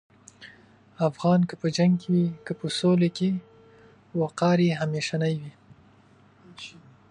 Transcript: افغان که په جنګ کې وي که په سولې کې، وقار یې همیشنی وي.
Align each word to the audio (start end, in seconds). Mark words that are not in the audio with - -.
افغان 1.09 1.39
که 1.49 1.53
په 1.61 1.67
جنګ 1.77 1.93
کې 2.01 2.07
وي 2.13 2.27
که 2.45 2.51
په 2.59 2.67
سولې 2.79 3.09
کې، 3.17 3.29
وقار 4.21 4.57
یې 4.67 4.73
همیشنی 4.81 5.33
وي. 5.41 5.51